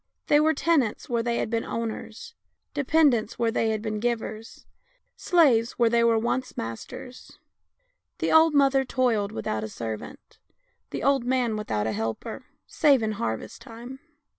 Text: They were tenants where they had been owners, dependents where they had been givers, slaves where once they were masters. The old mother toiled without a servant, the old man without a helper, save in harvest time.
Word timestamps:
They 0.25 0.39
were 0.39 0.55
tenants 0.55 1.09
where 1.09 1.21
they 1.21 1.37
had 1.37 1.51
been 1.51 1.63
owners, 1.63 2.33
dependents 2.73 3.37
where 3.37 3.51
they 3.51 3.69
had 3.69 3.83
been 3.83 3.99
givers, 3.99 4.65
slaves 5.15 5.73
where 5.73 5.89
once 6.17 6.49
they 6.49 6.57
were 6.63 6.63
masters. 6.65 7.37
The 8.17 8.31
old 8.31 8.55
mother 8.55 8.83
toiled 8.83 9.31
without 9.31 9.63
a 9.63 9.69
servant, 9.69 10.39
the 10.89 11.03
old 11.03 11.23
man 11.23 11.55
without 11.55 11.85
a 11.85 11.91
helper, 11.91 12.45
save 12.65 13.03
in 13.03 13.11
harvest 13.11 13.61
time. 13.61 13.99